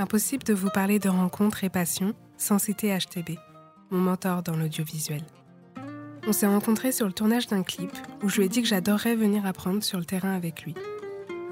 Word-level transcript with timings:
Impossible 0.00 0.44
de 0.44 0.54
vous 0.54 0.70
parler 0.70 1.00
de 1.00 1.08
rencontres 1.08 1.64
et 1.64 1.68
passions 1.68 2.14
sans 2.36 2.60
citer 2.60 2.96
HTB, 2.96 3.36
mon 3.90 3.98
mentor 3.98 4.44
dans 4.44 4.54
l'audiovisuel. 4.54 5.24
On 6.24 6.32
s'est 6.32 6.46
rencontrés 6.46 6.92
sur 6.92 7.04
le 7.04 7.12
tournage 7.12 7.48
d'un 7.48 7.64
clip 7.64 7.90
où 8.22 8.28
je 8.28 8.36
lui 8.36 8.44
ai 8.44 8.48
dit 8.48 8.62
que 8.62 8.68
j'adorerais 8.68 9.16
venir 9.16 9.44
apprendre 9.44 9.82
sur 9.82 9.98
le 9.98 10.04
terrain 10.04 10.36
avec 10.36 10.62
lui. 10.62 10.76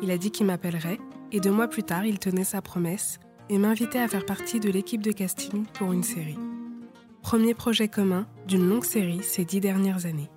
Il 0.00 0.12
a 0.12 0.16
dit 0.16 0.30
qu'il 0.30 0.46
m'appellerait 0.46 1.00
et 1.32 1.40
deux 1.40 1.50
mois 1.50 1.66
plus 1.66 1.82
tard, 1.82 2.06
il 2.06 2.20
tenait 2.20 2.44
sa 2.44 2.62
promesse 2.62 3.18
et 3.48 3.58
m'invitait 3.58 3.98
à 3.98 4.06
faire 4.06 4.24
partie 4.24 4.60
de 4.60 4.70
l'équipe 4.70 5.02
de 5.02 5.10
casting 5.10 5.64
pour 5.74 5.92
une 5.92 6.04
série. 6.04 6.38
Premier 7.22 7.52
projet 7.52 7.88
commun 7.88 8.28
d'une 8.46 8.68
longue 8.68 8.84
série 8.84 9.24
ces 9.24 9.44
dix 9.44 9.58
dernières 9.58 10.06
années. 10.06 10.30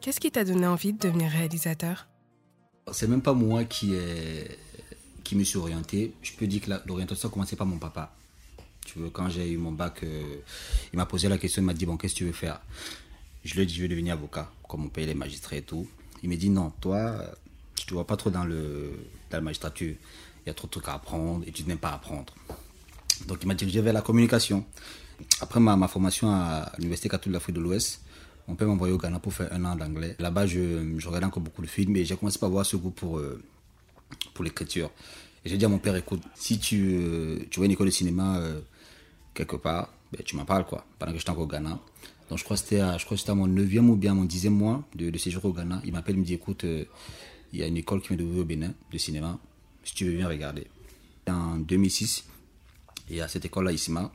Qu'est-ce 0.00 0.20
qui 0.20 0.30
t'a 0.30 0.44
donné 0.44 0.68
envie 0.68 0.92
de 0.92 0.98
devenir 0.98 1.32
réalisateur? 1.32 2.06
C'est 2.92 3.08
même 3.08 3.22
pas 3.22 3.34
moi 3.34 3.64
qui, 3.64 3.94
est, 3.94 4.56
qui 5.28 5.36
me 5.36 5.44
suis 5.44 5.58
orienté. 5.58 6.14
Je 6.22 6.32
peux 6.32 6.46
dire 6.46 6.62
que 6.62 6.70
l'orientation 6.86 7.28
a 7.28 7.30
commencé 7.30 7.54
par 7.54 7.66
mon 7.66 7.76
papa. 7.76 8.14
Tu 8.86 8.98
veux, 8.98 9.10
quand 9.10 9.28
j'ai 9.28 9.50
eu 9.50 9.58
mon 9.58 9.72
bac, 9.72 10.02
euh, 10.02 10.36
il 10.90 10.96
m'a 10.96 11.04
posé 11.04 11.28
la 11.28 11.36
question, 11.36 11.60
il 11.60 11.66
m'a 11.66 11.74
dit, 11.74 11.84
bon, 11.84 11.98
qu'est-ce 11.98 12.14
que 12.14 12.18
tu 12.20 12.24
veux 12.24 12.32
faire? 12.32 12.62
Je 13.44 13.54
lui 13.54 13.60
ai 13.60 13.66
dit, 13.66 13.74
je 13.74 13.82
veux 13.82 13.88
devenir 13.88 14.14
avocat, 14.14 14.50
comme 14.66 14.84
mon 14.84 14.88
père 14.88 15.06
est 15.06 15.14
magistrat 15.14 15.56
et 15.56 15.62
tout. 15.62 15.86
Il 16.22 16.30
m'a 16.30 16.36
dit, 16.36 16.48
non, 16.48 16.72
toi, 16.80 17.22
je 17.78 17.84
te 17.84 17.92
vois 17.92 18.06
pas 18.06 18.16
trop 18.16 18.30
dans, 18.30 18.44
le, 18.44 18.90
dans 19.30 19.36
la 19.36 19.42
magistrature. 19.42 19.96
Il 20.46 20.48
y 20.48 20.50
a 20.50 20.54
trop 20.54 20.66
de 20.66 20.72
trucs 20.72 20.88
à 20.88 20.94
apprendre 20.94 21.44
et 21.46 21.52
tu 21.52 21.62
n'aimes 21.64 21.76
pas 21.76 21.92
apprendre. 21.92 22.32
Donc 23.26 23.38
il 23.42 23.48
m'a 23.48 23.54
dirigé 23.54 23.82
vers 23.82 23.92
la 23.92 24.00
communication. 24.00 24.64
Après 25.42 25.60
ma, 25.60 25.76
ma 25.76 25.88
formation 25.88 26.30
à 26.30 26.72
l'Université 26.78 27.10
catholique 27.10 27.34
d'Afrique 27.34 27.56
de 27.56 27.60
l'Ouest, 27.60 28.00
mon 28.46 28.54
père 28.54 28.66
m'a 28.66 28.72
envoyé 28.72 28.94
au 28.94 28.98
Ghana 28.98 29.18
pour 29.18 29.34
faire 29.34 29.52
un 29.52 29.62
an 29.66 29.76
d'anglais. 29.76 30.16
Là-bas, 30.20 30.46
je, 30.46 30.96
je, 30.96 31.06
regardais 31.06 31.26
encore 31.26 31.42
beaucoup 31.42 31.60
de 31.60 31.66
films 31.66 31.96
et 31.96 32.06
j'ai 32.06 32.16
commencé 32.16 32.38
par 32.38 32.48
avoir 32.48 32.64
ce 32.64 32.76
goût 32.76 32.90
pour, 32.90 33.18
euh, 33.18 33.42
pour 34.34 34.44
l'écriture. 34.44 34.90
Et 35.44 35.48
j'ai 35.48 35.56
dit 35.56 35.64
à 35.64 35.68
mon 35.68 35.78
père, 35.78 35.96
écoute, 35.96 36.22
si 36.34 36.58
tu, 36.58 36.98
euh, 37.00 37.38
tu 37.50 37.60
vois 37.60 37.66
une 37.66 37.72
école 37.72 37.86
de 37.86 37.92
cinéma 37.92 38.38
euh, 38.38 38.60
quelque 39.34 39.56
part, 39.56 39.92
ben, 40.12 40.22
tu 40.24 40.36
m'en 40.36 40.44
parles, 40.44 40.66
quoi, 40.66 40.86
pendant 40.98 41.12
que 41.12 41.18
j'étais 41.18 41.30
encore 41.30 41.44
au 41.44 41.46
Ghana. 41.46 41.78
Donc 42.28 42.38
je 42.38 42.44
crois 42.44 42.56
que 42.56 42.62
c'était 42.62 42.80
à, 42.80 43.34
mon 43.34 43.48
9e 43.48 43.88
ou 43.88 43.96
bien 43.96 44.14
mon 44.14 44.24
10e 44.24 44.50
mois 44.50 44.84
de, 44.94 45.16
séjour 45.16 45.44
au 45.44 45.52
Ghana. 45.52 45.80
Il 45.84 45.92
m'appelle, 45.92 46.16
il 46.16 46.20
me 46.20 46.24
dit, 46.24 46.34
écoute, 46.34 46.64
il 46.64 47.58
y 47.58 47.62
a 47.62 47.66
une 47.66 47.76
école 47.76 48.02
qui 48.02 48.12
m'est 48.12 48.18
d'ouvrir 48.18 48.42
au 48.42 48.44
Bénin 48.44 48.74
de 48.92 48.98
cinéma, 48.98 49.38
si 49.84 49.94
tu 49.94 50.04
veux 50.04 50.16
bien 50.16 50.28
regarder. 50.28 50.66
En 51.26 51.56
2006, 51.56 52.24
il 53.08 53.16
y 53.16 53.20
a 53.20 53.28
cette 53.28 53.44
école-là, 53.44 53.72
ICIMA, 53.72 54.12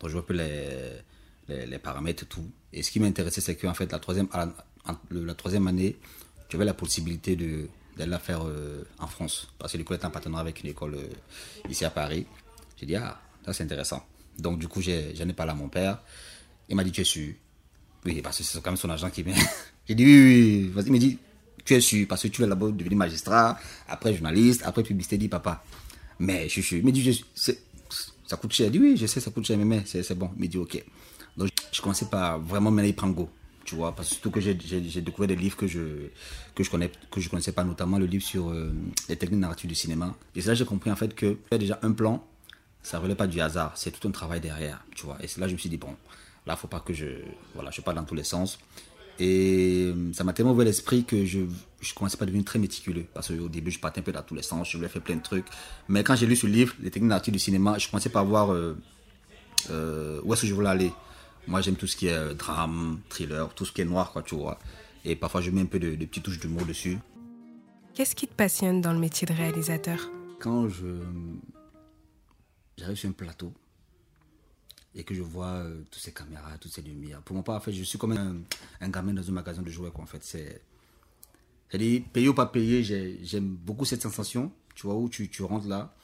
dont 0.00 0.08
je 0.08 0.12
vois 0.12 0.22
un 0.22 0.24
peu 0.24 0.34
les, 0.34 1.66
les, 1.66 1.78
paramètres 1.78 2.24
et 2.24 2.26
tout. 2.26 2.44
Et 2.72 2.82
ce 2.82 2.90
qui 2.90 3.00
m'intéressait, 3.00 3.40
c'est 3.40 3.56
qu'en 3.56 3.74
fait, 3.74 3.90
la 3.90 3.98
troisième, 3.98 4.28
la 5.10 5.34
troisième 5.34 5.66
année, 5.66 5.96
j'avais 6.48 6.64
la 6.64 6.74
possibilité 6.74 7.34
de, 7.36 7.68
d'aller 7.98 8.12
la 8.12 8.18
faire 8.18 8.46
euh, 8.46 8.84
en 8.98 9.06
France. 9.08 9.48
Parce 9.58 9.72
que 9.72 9.78
l'école 9.78 9.98
est 9.98 10.04
en 10.04 10.10
partenariat 10.10 10.42
avec 10.42 10.62
une 10.62 10.70
école 10.70 10.94
euh, 10.94 11.68
ici 11.68 11.84
à 11.84 11.90
Paris. 11.90 12.26
J'ai 12.78 12.86
dit, 12.86 12.96
ah, 12.96 13.20
ça 13.44 13.52
c'est 13.52 13.64
intéressant. 13.64 14.06
Donc 14.38 14.58
du 14.58 14.68
coup, 14.68 14.80
j'en 14.80 14.90
ai, 14.92 15.32
parlé 15.34 15.52
à 15.52 15.54
mon 15.54 15.68
père. 15.68 16.00
Il 16.68 16.76
m'a 16.76 16.84
dit, 16.84 16.92
tu 16.92 17.00
es 17.00 17.04
sûr? 17.04 17.34
Oui, 18.06 18.22
parce 18.22 18.38
que 18.38 18.44
c'est 18.44 18.62
quand 18.62 18.70
même 18.70 18.76
son 18.76 18.90
agent 18.90 19.10
qui 19.10 19.22
vient. 19.22 19.34
J'ai 19.88 19.94
dit, 19.94 20.04
oui, 20.04 20.22
oui, 20.22 20.68
vas-y. 20.68 20.86
Il 20.86 20.92
m'a 20.92 20.98
dit, 20.98 21.18
tu 21.64 21.74
es 21.74 21.80
sûr, 21.80 22.06
parce 22.06 22.22
que 22.22 22.28
tu 22.28 22.42
es 22.42 22.46
là-bas 22.46 22.70
devenu 22.70 22.94
magistrat, 22.94 23.58
après 23.88 24.14
journaliste, 24.14 24.62
après 24.64 24.82
publicité, 24.82 25.18
dit 25.18 25.28
papa. 25.28 25.64
Mais 26.20 26.44
je 26.44 26.60
suis 26.60 26.62
sûr. 26.62 26.78
Il 26.84 26.92
dit, 26.92 27.24
ça 27.34 28.36
coûte 28.36 28.52
cher. 28.52 28.66
Il 28.66 28.72
dit, 28.72 28.78
oui, 28.78 28.96
je 28.96 29.06
sais, 29.06 29.20
ça 29.20 29.30
coûte 29.30 29.46
cher, 29.46 29.58
mais, 29.58 29.82
c'est 29.84 30.14
bon. 30.14 30.30
Il 30.36 30.42
m'a 30.42 30.46
dit, 30.46 30.58
ok. 30.58 30.84
Donc 31.36 31.50
je 31.72 31.80
commençais 31.82 32.06
par 32.06 32.38
vraiment 32.38 32.70
mener 32.70 32.92
prendre 32.92 33.14
go 33.14 33.28
tu 33.68 33.74
vois, 33.74 33.94
parce 33.94 34.08
que 34.08 34.14
surtout 34.14 34.30
que 34.30 34.40
j'ai 34.40 34.54
découvert 34.54 35.28
des 35.28 35.36
livres 35.36 35.58
que 35.58 35.66
je 35.66 36.08
que 36.54 36.64
je 36.64 36.70
connais 36.70 36.90
que 37.10 37.20
je 37.20 37.28
connaissais 37.28 37.52
pas, 37.52 37.64
notamment 37.64 37.98
le 37.98 38.06
livre 38.06 38.24
sur 38.24 38.48
euh, 38.48 38.72
les 39.10 39.16
techniques 39.16 39.40
narratives 39.40 39.68
du 39.68 39.74
cinéma. 39.74 40.16
Et 40.34 40.40
là 40.40 40.54
j'ai 40.54 40.64
compris 40.64 40.90
en 40.90 40.96
fait 40.96 41.14
que 41.14 41.36
déjà 41.50 41.78
un 41.82 41.92
plan, 41.92 42.24
ça 42.82 42.96
ne 42.96 43.02
relève 43.02 43.18
pas 43.18 43.26
du 43.26 43.42
hasard, 43.42 43.72
c'est 43.76 43.90
tout 43.90 44.08
un 44.08 44.10
travail 44.10 44.40
derrière, 44.40 44.82
tu 44.96 45.04
vois. 45.04 45.18
Et 45.22 45.26
là 45.38 45.48
je 45.48 45.52
me 45.52 45.58
suis 45.58 45.68
dit 45.68 45.76
bon, 45.76 45.94
là 46.46 46.56
faut 46.56 46.66
pas 46.66 46.80
que 46.80 46.94
je 46.94 47.08
voilà, 47.54 47.70
je 47.70 47.82
parle 47.82 47.98
dans 47.98 48.04
tous 48.04 48.14
les 48.14 48.24
sens. 48.24 48.58
Et 49.18 49.92
euh, 49.94 50.12
ça 50.14 50.24
m'a 50.24 50.32
tellement 50.32 50.52
ouvert 50.52 50.64
l'esprit 50.64 51.04
que 51.04 51.26
je, 51.26 51.40
je 51.82 51.92
commençais 51.92 52.16
pas 52.16 52.22
à 52.22 52.26
devenir 52.26 52.46
très 52.46 52.58
méticuleux. 52.58 53.04
Parce 53.12 53.28
qu'au 53.28 53.50
début, 53.50 53.70
je 53.70 53.80
partais 53.80 54.00
un 54.00 54.04
peu 54.04 54.12
dans 54.12 54.22
tous 54.22 54.36
les 54.36 54.42
sens, 54.42 54.70
je 54.70 54.78
voulais 54.78 54.88
faire 54.88 55.02
plein 55.02 55.16
de 55.16 55.22
trucs. 55.22 55.46
Mais 55.88 56.02
quand 56.04 56.16
j'ai 56.16 56.26
lu 56.26 56.36
ce 56.36 56.46
livre, 56.46 56.72
Les 56.80 56.90
techniques 56.90 57.10
narratives 57.10 57.34
du 57.34 57.40
cinéma, 57.40 57.76
je 57.78 57.90
commençais 57.90 58.08
pas 58.08 58.20
à 58.20 58.22
voir 58.22 58.52
euh, 58.52 60.20
où 60.22 60.32
est-ce 60.32 60.42
que 60.42 60.46
je 60.46 60.54
voulais 60.54 60.70
aller. 60.70 60.92
Moi, 61.48 61.62
j'aime 61.62 61.76
tout 61.76 61.86
ce 61.86 61.96
qui 61.96 62.08
est 62.08 62.34
drame, 62.34 63.00
thriller, 63.08 63.54
tout 63.54 63.64
ce 63.64 63.72
qui 63.72 63.80
est 63.80 63.86
noir, 63.86 64.12
quoi, 64.12 64.22
tu 64.22 64.34
vois. 64.34 64.58
Et 65.04 65.16
parfois, 65.16 65.40
je 65.40 65.50
mets 65.50 65.62
un 65.62 65.66
peu 65.66 65.78
de, 65.78 65.94
de 65.94 66.04
petites 66.04 66.22
touches 66.22 66.38
d'humour 66.38 66.66
dessus. 66.66 66.98
Qu'est-ce 67.94 68.14
qui 68.14 68.28
te 68.28 68.34
passionne 68.34 68.82
dans 68.82 68.92
le 68.92 68.98
métier 68.98 69.26
de 69.26 69.32
réalisateur? 69.32 70.10
Quand 70.38 70.68
je 70.68 71.02
j'arrive 72.76 72.96
sur 72.96 73.08
un 73.08 73.12
plateau, 73.12 73.52
et 74.94 75.04
que 75.04 75.14
je 75.14 75.22
vois 75.22 75.46
euh, 75.46 75.82
toutes 75.90 76.02
ces 76.02 76.12
caméras, 76.12 76.58
toutes 76.58 76.72
ces 76.72 76.82
lumières. 76.82 77.22
Pour 77.22 77.34
mon 77.34 77.42
part, 77.42 77.56
en 77.56 77.60
fait, 77.60 77.72
je 77.72 77.82
suis 77.82 77.98
comme 77.98 78.12
un, 78.12 78.36
un 78.80 78.88
gamin 78.90 79.14
dans 79.14 79.26
un 79.26 79.32
magasin 79.32 79.62
de 79.62 79.70
jouets, 79.70 79.90
quoi, 79.90 80.04
en 80.04 80.06
fait. 80.06 80.22
C'est, 80.22 80.60
c'est-à-dire, 81.70 82.02
payer 82.12 82.28
ou 82.28 82.34
pas 82.34 82.46
payer, 82.46 82.84
j'aime 83.22 83.48
beaucoup 83.48 83.86
cette 83.86 84.02
sensation, 84.02 84.52
tu 84.74 84.86
vois, 84.86 84.96
où 84.96 85.08
tu, 85.08 85.30
tu 85.30 85.42
rentres 85.42 85.66
là, 85.66 85.94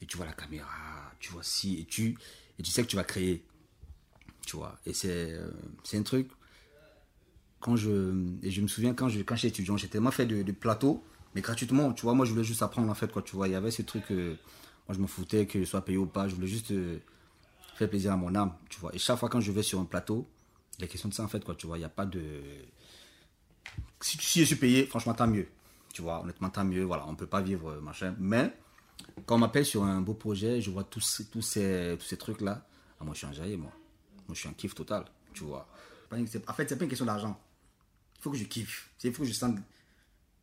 et 0.00 0.06
tu 0.06 0.16
vois 0.16 0.26
la 0.26 0.32
caméra, 0.32 1.12
tu 1.18 1.32
vois 1.32 1.42
si, 1.42 1.80
et 1.80 1.86
tu, 1.86 2.16
et 2.58 2.62
tu 2.62 2.70
sais 2.70 2.82
que 2.82 2.88
tu 2.88 2.96
vas 2.96 3.04
créer, 3.04 3.44
tu 4.46 4.56
vois. 4.56 4.78
Et 4.86 4.92
c'est, 4.92 5.32
euh, 5.32 5.50
c'est 5.84 5.98
un 5.98 6.02
truc, 6.02 6.28
quand 7.60 7.76
je, 7.76 8.14
et 8.42 8.50
je 8.50 8.60
me 8.60 8.68
souviens 8.68 8.94
quand 8.94 9.08
je, 9.08 9.20
quand 9.20 9.36
j'étais 9.36 9.48
étudiant, 9.48 9.76
j'ai 9.76 9.88
tellement 9.88 10.10
fait 10.10 10.26
de, 10.26 10.52
plateaux, 10.52 11.04
mais 11.34 11.40
gratuitement, 11.40 11.92
tu 11.92 12.02
vois, 12.02 12.14
moi 12.14 12.26
je 12.26 12.32
voulais 12.32 12.44
juste 12.44 12.62
apprendre, 12.62 12.90
en 12.90 12.94
fait, 12.94 13.10
quoi, 13.12 13.22
tu 13.22 13.36
vois. 13.36 13.48
Il 13.48 13.52
y 13.52 13.54
avait 13.54 13.70
ce 13.70 13.82
truc, 13.82 14.04
euh, 14.10 14.36
moi 14.88 14.96
je 14.96 14.98
me 14.98 15.06
foutais 15.06 15.46
que 15.46 15.60
je 15.60 15.64
sois 15.64 15.84
payé 15.84 15.98
ou 15.98 16.06
pas, 16.06 16.28
je 16.28 16.34
voulais 16.34 16.46
juste 16.46 16.72
faire 17.76 17.88
plaisir 17.88 18.12
à 18.12 18.16
mon 18.16 18.34
âme, 18.34 18.52
tu 18.68 18.80
vois. 18.80 18.94
Et 18.94 18.98
chaque 18.98 19.18
fois 19.18 19.28
quand 19.28 19.40
je 19.40 19.52
vais 19.52 19.62
sur 19.62 19.80
un 19.80 19.84
plateau, 19.84 20.26
il 20.78 20.84
a 20.84 20.88
question 20.88 21.08
de 21.08 21.14
ça 21.14 21.22
en 21.22 21.28
fait, 21.28 21.44
quoi, 21.44 21.54
tu 21.54 21.66
vois. 21.66 21.76
Il 21.76 21.80
n'y 21.80 21.86
a 21.86 21.90
pas 21.90 22.06
de. 22.06 22.22
Si, 24.00 24.40
je 24.40 24.44
suis 24.44 24.56
payé, 24.56 24.86
franchement, 24.86 25.14
tant 25.14 25.28
mieux. 25.28 25.46
Tu 25.92 26.02
vois, 26.02 26.22
honnêtement, 26.22 26.50
tant 26.50 26.64
mieux. 26.64 26.82
Voilà, 26.82 27.06
on 27.06 27.12
ne 27.12 27.16
peut 27.16 27.26
pas 27.26 27.40
vivre, 27.40 27.70
euh, 27.70 27.80
machin. 27.80 28.14
Mais 28.18 28.52
quand 29.26 29.36
on 29.36 29.38
m'appelle 29.38 29.66
sur 29.66 29.84
un 29.84 30.00
beau 30.00 30.14
projet, 30.14 30.60
je 30.60 30.70
vois 30.70 30.84
tous, 30.84 31.22
tous 31.30 31.42
ces, 31.42 31.96
ces 32.00 32.16
trucs-là. 32.16 32.66
Ah, 33.00 33.04
moi, 33.04 33.14
je 33.14 33.18
suis 33.18 33.26
un 33.26 33.32
jaillet, 33.32 33.56
moi. 33.56 33.70
Je 34.34 34.40
suis 34.40 34.48
un 34.48 34.52
kiff 34.52 34.74
total, 34.74 35.04
tu 35.32 35.44
vois. 35.44 35.68
En 36.10 36.54
fait, 36.54 36.68
c'est 36.68 36.76
pas 36.76 36.84
une 36.84 36.90
question 36.90 37.06
d'argent. 37.06 37.40
Il 38.18 38.22
faut 38.22 38.30
que 38.30 38.36
je 38.36 38.44
kiffe. 38.44 38.90
Il 39.02 39.12
faut 39.12 39.22
que 39.22 39.28
je 39.28 39.34
sente. 39.34 39.58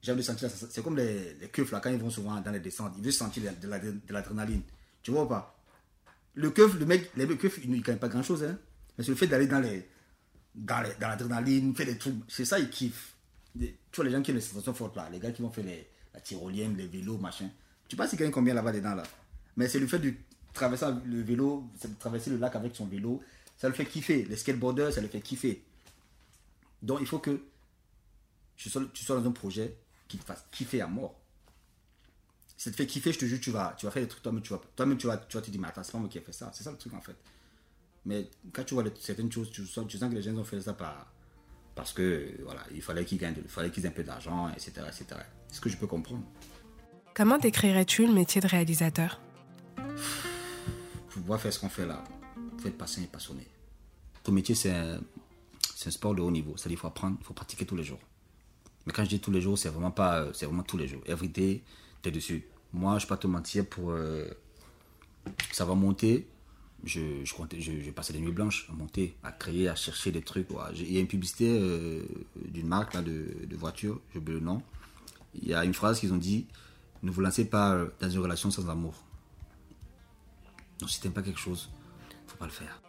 J'aime 0.02 0.18
le 0.18 0.24
sentir. 0.24 0.50
C'est 0.50 0.84
comme 0.84 0.98
les, 0.98 1.36
les 1.36 1.50
keufs, 1.50 1.72
là, 1.72 1.80
quand 1.80 1.90
ils 1.90 2.00
vont 2.00 2.10
souvent 2.10 2.40
dans 2.42 2.52
les 2.52 2.60
descentes. 2.60 2.94
Ils 2.98 3.04
veulent 3.04 3.14
sentir 3.14 3.44
de 3.62 4.14
l'adrénaline. 4.14 4.64
Tu 5.04 5.12
vois 5.12 5.28
pas? 5.28 5.56
Le 6.34 6.50
keuf, 6.52 6.76
le 6.76 6.86
mec, 6.86 7.12
les 7.16 7.28
keufs, 7.38 7.60
ils 7.64 7.70
ne 7.70 7.80
gagnent 7.82 7.98
pas 7.98 8.08
grand 8.08 8.24
chose. 8.24 8.44
Hein. 8.44 8.58
Mais 8.98 9.04
c'est 9.04 9.12
le 9.12 9.18
fait 9.18 9.28
d'aller 9.28 9.48
dans 9.48 9.60
les 9.60 9.88
dans 10.56 10.82
l'adrénaline, 11.00 11.76
faire 11.76 11.86
des 11.86 11.98
trucs. 11.98 12.16
C'est 12.28 12.46
ça, 12.46 12.60
ils 12.60 12.70
kiffent. 12.70 13.16
tu 13.58 13.76
vois, 13.96 14.06
les 14.06 14.12
gens 14.12 14.22
qui 14.22 14.32
ont 14.32 14.36
les 14.36 14.42
sensations 14.42 14.74
fortes 14.74 14.96
là, 14.96 15.10
les 15.12 15.20
gars 15.20 15.32
qui 15.32 15.42
vont 15.42 15.50
faire 15.50 15.66
les, 15.66 15.88
la 16.14 16.20
tyrolienne, 16.20 16.76
les 16.76 16.88
vélos, 16.88 17.18
machin. 17.18 17.50
Tu 17.88 17.96
sais 17.96 17.98
pas 17.98 18.08
s'ils 18.08 18.20
gagnent 18.20 18.32
combien 18.32 18.54
là-bas 18.54 18.72
dedans 18.72 18.96
là? 18.96 19.04
Mais 19.56 19.68
c'est 19.68 19.80
le 19.80 19.88
fait 19.88 20.00
de 20.00 20.14
traverser 20.54 20.86
le 21.06 21.22
vélo, 21.22 21.70
de 21.84 21.90
traverser 22.00 22.30
le 22.30 22.38
lac 22.38 22.56
avec 22.56 22.76
son 22.76 22.86
vélo, 22.86 23.22
ça 23.60 23.68
le 23.68 23.76
fait 23.76 23.86
kiffer. 23.86 24.26
Les 24.26 24.36
skateboarders, 24.36 24.92
ça 24.92 25.02
le 25.02 25.08
fait 25.08 25.22
kiffer. 25.22 25.64
Donc 26.82 26.98
il 27.02 27.06
faut 27.06 27.20
que 27.20 27.40
tu 28.56 28.70
sois, 28.70 28.82
tu 28.94 29.06
sois 29.06 29.20
dans 29.20 29.28
un 29.28 29.32
projet 29.32 29.76
qui 30.08 30.18
te 30.18 30.26
fasse 30.26 30.44
kiffer 30.52 30.82
à 30.82 30.88
mort 30.88 31.20
ça 32.60 32.70
te 32.70 32.76
fait 32.76 32.86
kiffer, 32.86 33.14
je 33.14 33.20
te 33.20 33.26
jure, 33.26 33.40
tu 33.40 33.52
vas, 33.52 33.74
tu 33.78 33.86
vas 33.86 33.92
faire 33.92 34.04
des 34.04 34.10
trucs 34.10 34.22
toi-même, 34.22 34.42
tu 34.42 34.52
vas, 34.52 34.62
toi-même, 34.76 34.98
tu 34.98 35.08
vas, 35.08 35.16
tu 35.16 35.38
vas 35.38 35.42
te 35.42 35.50
dire, 35.50 35.62
mais 35.62 35.70
attends, 35.70 35.82
c'est 35.82 35.94
pas 35.94 35.98
moi 35.98 36.10
qui 36.10 36.18
ai 36.18 36.22
fait 36.22 36.34
ça. 36.34 36.52
C'est 36.54 36.66
ça 36.66 36.72
le 36.72 36.78
truc, 36.78 36.94
en 36.94 37.00
fait. 37.00 37.16
Mais 38.06 38.30
quand 38.52 38.66
tu 38.66 38.74
vois 38.74 38.84
certaines 39.00 39.32
choses, 39.32 39.50
tu 39.50 39.66
sens, 39.66 39.88
tu 39.88 39.98
sens 39.98 40.10
que 40.10 40.16
les 40.16 40.22
gens 40.22 40.36
ont 40.36 40.44
fait 40.44 40.60
ça 40.60 40.74
par, 40.74 41.10
parce 41.74 41.94
que, 41.94 42.36
voilà, 42.44 42.62
il 42.74 42.82
fallait 42.82 43.06
qu'ils 43.06 43.18
gagnent, 43.18 43.38
il 43.42 43.50
fallait 43.50 43.72
qu'ils 43.72 43.86
aient 43.86 43.88
un 43.88 43.92
peu 43.92 44.04
d'argent, 44.04 44.50
etc., 44.50 44.72
etc. 44.88 45.06
C'est 45.48 45.56
ce 45.56 45.62
que 45.62 45.70
je 45.70 45.78
peux 45.78 45.88
comprendre. 45.88 46.26
Comment 47.16 47.38
décrirais-tu 47.38 48.06
le 48.06 48.12
métier 48.12 48.42
de 48.42 48.48
réalisateur? 48.48 49.22
Pouvoir 51.12 51.40
faire 51.40 51.54
ce 51.54 51.60
qu'on 51.60 51.70
fait 51.70 51.86
là, 51.86 52.04
faut 52.62 52.68
être 52.68 52.78
patient 52.78 53.04
et 53.04 53.08
passionné. 53.08 53.46
Ton 54.24 54.32
métier, 54.32 54.56
c'est 54.56 54.72
un, 54.72 55.00
un, 55.00 55.92
sport 55.92 56.16
de 56.16 56.22
haut 56.22 56.32
niveau. 56.32 56.56
C'est-à-dire 56.58 56.78
qu'il 56.78 56.82
faut 56.82 56.88
apprendre, 56.88 57.18
il 57.20 57.26
faut 57.26 57.34
pratiquer 57.34 57.66
tous 57.66 57.76
les 57.76 57.84
jours. 57.84 58.00
Mais 58.86 58.94
quand 58.94 59.04
je 59.04 59.10
dis 59.10 59.20
tous 59.20 59.32
les 59.32 59.42
jours, 59.42 59.58
c'est 59.58 59.70
vraiment 59.70 59.92
pas, 59.92 60.28
c'est 60.34 60.46
vraiment 60.46 60.64
tous 60.64 60.78
les 60.78 60.88
jours. 60.88 61.02
Every 61.06 61.30
day, 61.30 61.64
t'es 62.02 62.12
dessus. 62.12 62.46
Moi, 62.74 62.98
je 62.98 63.06
vais 63.06 63.10
pas 63.10 63.18
te 63.18 63.28
mentir, 63.28 63.66
pour, 63.66 63.92
euh, 63.92 64.26
ça 65.52 65.66
va 65.66 65.76
monter. 65.76 66.28
Je, 66.86 67.26
je, 67.26 67.60
je, 67.60 67.92
passais 67.92 68.14
des 68.14 68.20
nuits 68.20 68.32
blanches 68.32 68.68
à 68.70 68.74
monter, 68.74 69.16
à 69.22 69.34
créer, 69.34 69.68
à 69.68 69.76
chercher 69.76 70.12
des 70.12 70.22
trucs. 70.22 70.48
Il 70.76 70.92
y 70.92 70.98
a 70.98 71.02
une 71.02 71.08
publicité 71.08 71.48
euh, 71.50 72.04
d'une 72.36 72.68
marque 72.68 72.96
de, 73.04 73.46
de 73.46 73.56
voiture, 73.58 74.00
je 74.14 74.20
oublié 74.20 74.40
le 74.40 74.46
nom. 74.46 74.62
Il 75.42 75.50
y 75.50 75.54
a 75.54 75.66
une 75.66 75.74
phrase 75.74 76.00
qu'ils 76.00 76.14
ont 76.14 76.18
dit 76.18 76.48
Ne 77.04 77.12
vous 77.12 77.20
lancez 77.22 77.46
pas 77.46 77.74
euh, 77.74 77.90
dans 78.00 78.10
une 78.10 78.20
relation 78.20 78.50
sans 78.50 78.70
amour. 78.70 78.94
Donc, 80.80 80.90
si 80.90 81.02
tu 81.02 81.10
pas 81.10 81.22
quelque 81.22 81.40
chose, 81.40 81.70
pas 82.40 82.46
le 82.46 82.52
faire. 82.52 82.82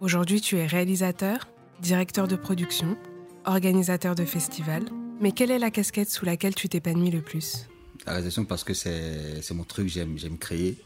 Aujourd'hui, 0.00 0.40
tu 0.40 0.56
es 0.56 0.66
réalisateur, 0.66 1.48
directeur 1.80 2.28
de 2.28 2.36
production, 2.36 2.96
organisateur 3.44 4.14
de 4.14 4.24
festival. 4.24 4.84
Mais 5.20 5.32
quelle 5.32 5.50
est 5.50 5.58
la 5.58 5.70
casquette 5.70 6.10
sous 6.10 6.24
laquelle 6.24 6.54
tu 6.54 6.68
t'épanouis 6.68 7.10
le 7.10 7.20
plus? 7.20 7.66
La 8.06 8.12
réalisation 8.12 8.44
parce 8.44 8.64
que 8.64 8.72
c'est 8.72 9.50
mon 9.52 9.64
truc, 9.64 9.88
j'aime 9.88 10.38
créer. 10.38 10.78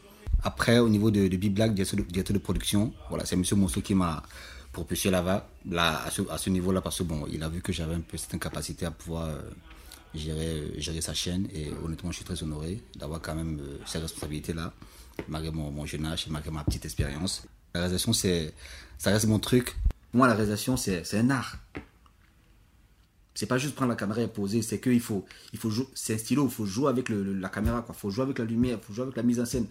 Après, 0.43 0.79
au 0.79 0.89
niveau 0.89 1.11
de, 1.11 1.27
de 1.27 1.37
Big 1.37 1.53
Black, 1.53 1.73
directeur 1.73 2.33
de, 2.33 2.39
production, 2.39 2.93
voilà, 3.09 3.25
c'est 3.25 3.35
Monsieur 3.35 3.55
Monceau 3.55 3.81
qui 3.81 3.95
m'a 3.95 4.21
propulsé 4.71 5.09
là-bas, 5.09 5.49
là, 5.69 6.03
à 6.29 6.37
ce, 6.37 6.49
niveau-là, 6.49 6.81
parce 6.81 6.97
que 6.97 7.03
bon, 7.03 7.25
il 7.31 7.41
a 7.43 7.49
vu 7.49 7.61
que 7.61 7.71
j'avais 7.71 7.95
un 7.95 8.01
peu 8.01 8.17
cette 8.17 8.37
capacité 8.39 8.85
à 8.85 8.91
pouvoir 8.91 9.27
euh, 9.27 9.41
gérer, 10.13 10.73
gérer 10.77 10.99
sa 11.01 11.13
chaîne. 11.13 11.47
Et 11.53 11.71
honnêtement, 11.83 12.11
je 12.11 12.17
suis 12.17 12.25
très 12.25 12.43
honoré 12.43 12.81
d'avoir 12.97 13.21
quand 13.21 13.35
même 13.35 13.59
euh, 13.61 13.77
ces 13.85 13.99
responsabilités-là, 13.99 14.73
malgré 15.29 15.51
mon, 15.51 15.71
mon, 15.71 15.85
jeune 15.85 16.05
âge 16.05 16.25
et 16.27 16.29
malgré 16.29 16.51
ma 16.51 16.63
petite 16.63 16.83
expérience. 16.83 17.47
La 17.75 17.81
réalisation, 17.81 18.13
c'est, 18.13 18.53
ça 18.97 19.11
reste 19.11 19.25
mon 19.25 19.37
truc. 19.37 19.75
Moi, 20.13 20.27
la 20.27 20.33
réalisation, 20.33 20.77
c'est, 20.77 21.03
c'est 21.03 21.19
un 21.19 21.29
art. 21.29 21.57
C'est 23.33 23.47
pas 23.47 23.57
juste 23.57 23.75
prendre 23.75 23.89
la 23.89 23.97
caméra 23.97 24.21
et 24.21 24.29
poser, 24.29 24.61
c'est 24.61 24.79
qu'il 24.79 24.93
il 24.93 25.01
faut 25.01 25.25
c'est 25.93 26.13
un 26.13 26.17
stylo, 26.17 26.45
il 26.45 26.51
faut 26.51 26.65
jouer 26.65 26.87
avec 26.87 27.09
la 27.09 27.49
caméra, 27.49 27.81
quoi. 27.81 27.93
faut 27.93 28.09
jouer 28.09 28.23
avec 28.23 28.39
la 28.39 28.45
lumière, 28.45 28.79
il 28.81 28.85
faut 28.85 28.93
jouer 28.93 29.03
avec 29.03 29.17
la 29.17 29.23
mise 29.23 29.41
en 29.41 29.45
scène. 29.45 29.67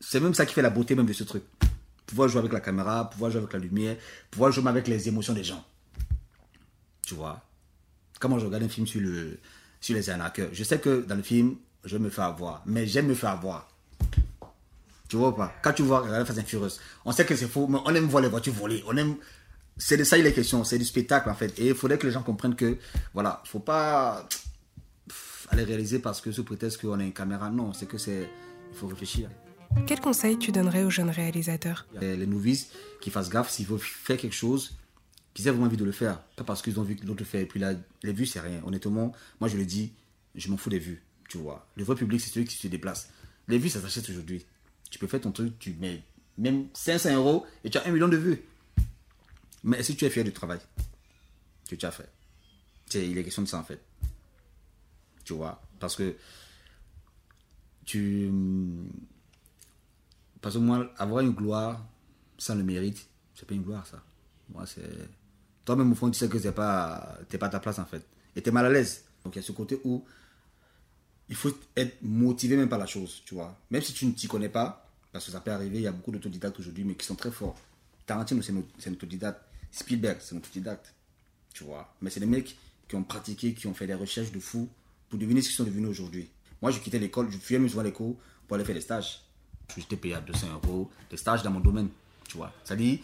C'est 0.00 0.18
même 0.18 0.32
ça 0.32 0.46
qui 0.46 0.54
fait 0.54 0.62
la 0.62 0.70
beauté 0.70 0.94
même 0.94 1.04
de 1.04 1.12
ce 1.12 1.24
truc. 1.24 1.42
Pouvoir 2.06 2.30
jouer 2.30 2.38
avec 2.38 2.54
la 2.54 2.60
caméra, 2.60 3.10
pouvoir 3.10 3.30
jouer 3.30 3.40
avec 3.40 3.52
la 3.52 3.58
lumière, 3.58 3.96
pouvoir 4.30 4.50
jouer 4.50 4.66
avec 4.66 4.88
les 4.88 5.06
émotions 5.06 5.34
des 5.34 5.44
gens. 5.44 5.62
Tu 7.02 7.12
vois? 7.12 7.44
Comment 8.18 8.38
je 8.38 8.46
regarde 8.46 8.62
un 8.62 8.68
film 8.70 8.86
sur 8.86 9.02
les 9.02 10.08
arnaqueurs, 10.08 10.48
je 10.54 10.64
sais 10.64 10.78
que 10.78 11.04
dans 11.06 11.16
le 11.16 11.22
film, 11.22 11.56
je 11.84 11.98
me 11.98 12.08
fais 12.08 12.22
avoir, 12.22 12.62
mais 12.64 12.86
j'aime 12.86 13.08
me 13.08 13.14
faire 13.14 13.30
avoir. 13.30 13.69
Tu 15.10 15.16
vois 15.16 15.34
pas? 15.34 15.52
Quand 15.60 15.72
tu 15.72 15.82
vois 15.82 16.08
la 16.08 16.24
Fast 16.24 16.40
Furious, 16.46 16.78
on 17.04 17.10
sait 17.10 17.26
que 17.26 17.34
c'est 17.34 17.48
faux, 17.48 17.66
mais 17.66 17.78
on 17.84 17.92
aime 17.94 18.06
voir 18.06 18.22
les 18.22 18.28
voitures 18.28 18.54
voler, 18.54 18.82
on 18.86 18.96
aime 18.96 19.16
c'est 19.76 19.96
de 19.96 20.04
ça 20.04 20.18
il 20.18 20.26
est 20.26 20.32
question, 20.32 20.62
c'est 20.62 20.78
du 20.78 20.84
spectacle 20.84 21.28
en 21.28 21.34
fait. 21.34 21.58
Et 21.58 21.68
il 21.68 21.74
faudrait 21.74 21.98
que 21.98 22.06
les 22.06 22.12
gens 22.12 22.22
comprennent 22.22 22.54
que, 22.54 22.78
voilà, 23.12 23.42
faut 23.44 23.58
pas 23.58 24.28
aller 25.48 25.64
réaliser 25.64 25.98
parce 25.98 26.20
que 26.20 26.30
sous 26.30 26.44
prétexte 26.44 26.80
qu'on 26.80 27.00
a 27.00 27.02
une 27.02 27.12
caméra. 27.12 27.50
Non, 27.50 27.72
c'est 27.72 27.86
que 27.86 27.98
c'est, 27.98 28.28
il 28.70 28.78
faut 28.78 28.86
réfléchir. 28.86 29.28
Quel 29.86 30.00
conseil 30.00 30.38
tu 30.38 30.52
donnerais 30.52 30.84
aux 30.84 30.90
jeunes 30.90 31.10
réalisateurs? 31.10 31.86
Les 32.00 32.26
novices 32.26 32.70
qui 33.00 33.10
fassent 33.10 33.30
gaffe 33.30 33.50
s'ils 33.50 33.66
veulent 33.66 33.80
faire 33.80 34.16
quelque 34.16 34.36
chose, 34.36 34.76
qu'ils 35.34 35.48
aient 35.48 35.50
vraiment 35.50 35.66
envie 35.66 35.76
de 35.76 35.84
le 35.84 35.92
faire. 35.92 36.20
Pas 36.36 36.44
parce 36.44 36.62
qu'ils 36.62 36.78
ont 36.78 36.84
vu 36.84 36.94
que 36.94 37.04
l'autre 37.04 37.20
le 37.20 37.24
fait. 37.24 37.42
Et 37.42 37.46
puis 37.46 37.58
là, 37.58 37.72
les 38.04 38.12
vues, 38.12 38.26
c'est 38.26 38.40
rien. 38.40 38.60
Honnêtement, 38.64 39.12
moi 39.40 39.48
je 39.48 39.56
le 39.56 39.64
dis, 39.64 39.92
je 40.36 40.48
m'en 40.50 40.56
fous 40.56 40.70
des 40.70 40.78
vues. 40.78 41.02
Tu 41.28 41.38
vois. 41.38 41.66
Le 41.76 41.82
vrai 41.82 41.96
public, 41.96 42.20
c'est 42.20 42.30
celui 42.30 42.46
qui 42.46 42.56
se 42.56 42.68
déplace. 42.68 43.10
Les 43.48 43.58
vues, 43.58 43.70
ça 43.70 43.80
s'achète 43.80 44.08
aujourd'hui. 44.08 44.44
Peux 45.00 45.06
faire 45.06 45.22
ton 45.22 45.32
truc, 45.32 45.58
tu 45.58 45.72
mets 45.80 46.02
même 46.36 46.68
500 46.74 47.14
euros 47.16 47.46
et 47.64 47.70
tu 47.70 47.78
as 47.78 47.86
un 47.86 47.90
million 47.90 48.06
de 48.06 48.18
vues. 48.18 48.42
Mais 49.64 49.82
si 49.82 49.96
tu 49.96 50.04
es 50.04 50.10
fier 50.10 50.22
du 50.22 50.32
travail 50.32 50.60
que 51.66 51.74
tu 51.74 51.86
as 51.86 51.90
fait? 51.90 52.08
Il 52.94 53.16
est 53.16 53.24
question 53.24 53.40
de 53.40 53.48
ça 53.48 53.58
en 53.58 53.64
fait. 53.64 53.80
Tu 55.24 55.32
vois? 55.32 55.62
Parce 55.78 55.96
que 55.96 56.14
tu. 57.86 58.30
Parce 60.42 60.56
que 60.56 60.60
moi, 60.60 60.92
avoir 60.98 61.20
une 61.20 61.30
gloire 61.30 61.82
sans 62.36 62.54
le 62.54 62.62
mérite, 62.62 63.08
c'est 63.34 63.46
pas 63.48 63.54
une 63.54 63.62
gloire 63.62 63.86
ça. 63.86 64.02
Moi, 64.50 64.66
c'est. 64.66 65.08
Toi-même, 65.64 65.92
au 65.92 65.94
fond, 65.94 66.10
tu 66.10 66.18
sais 66.18 66.28
que 66.28 66.38
c'est 66.38 66.52
pas, 66.52 67.18
t'es 67.30 67.38
pas 67.38 67.48
ta 67.48 67.60
place 67.60 67.78
en 67.78 67.86
fait. 67.86 68.04
Et 68.36 68.42
t'es 68.42 68.50
mal 68.50 68.66
à 68.66 68.70
l'aise. 68.70 69.04
Donc 69.24 69.34
il 69.34 69.38
y 69.38 69.42
a 69.42 69.46
ce 69.46 69.52
côté 69.52 69.80
où 69.84 70.04
il 71.30 71.36
faut 71.36 71.52
être 71.74 72.02
motivé 72.02 72.56
même 72.56 72.68
par 72.68 72.78
la 72.78 72.86
chose, 72.86 73.22
tu 73.24 73.34
vois. 73.34 73.56
Même 73.70 73.80
si 73.80 73.94
tu 73.94 74.04
ne 74.04 74.12
t'y 74.12 74.26
connais 74.26 74.48
pas, 74.48 74.79
parce 75.12 75.26
que 75.26 75.30
ça 75.32 75.40
peut 75.40 75.50
arriver, 75.50 75.78
il 75.78 75.82
y 75.82 75.86
a 75.86 75.92
beaucoup 75.92 76.12
d'autodidactes 76.12 76.58
aujourd'hui, 76.58 76.84
mais 76.84 76.94
qui 76.94 77.06
sont 77.06 77.14
très 77.14 77.30
forts. 77.30 77.56
Tarantino, 78.06 78.42
c'est 78.42 78.52
un 78.88 78.92
autodidacte. 78.92 79.40
Spielberg, 79.72 80.18
c'est 80.20 80.34
un 80.34 80.38
autodidacte. 80.38 80.94
Tu 81.54 81.64
vois. 81.64 81.92
Mais 82.00 82.10
c'est 82.10 82.20
des 82.20 82.26
mecs 82.26 82.56
qui 82.88 82.96
ont 82.96 83.02
pratiqué, 83.02 83.54
qui 83.54 83.66
ont 83.66 83.74
fait 83.74 83.86
des 83.86 83.94
recherches 83.94 84.32
de 84.32 84.40
fou 84.40 84.68
pour 85.08 85.18
devenir 85.18 85.42
ce 85.42 85.48
qu'ils 85.48 85.56
sont 85.56 85.64
devenus 85.64 85.88
aujourd'hui. 85.88 86.28
Moi, 86.62 86.70
je 86.70 86.78
quittais 86.78 86.98
l'école, 86.98 87.30
je 87.30 87.38
fuyais 87.38 87.68
souvent 87.68 87.82
les 87.82 87.92
cours 87.92 88.16
pour 88.46 88.56
aller 88.56 88.64
faire 88.64 88.74
des 88.74 88.80
stages. 88.80 89.22
J'étais 89.76 89.96
payé 89.96 90.14
à 90.14 90.20
200 90.20 90.46
euros, 90.64 90.90
des 91.10 91.16
stages 91.16 91.42
dans 91.42 91.50
mon 91.50 91.60
domaine. 91.60 91.88
Tu 92.28 92.36
vois. 92.36 92.52
C'est-à-dire, 92.64 92.98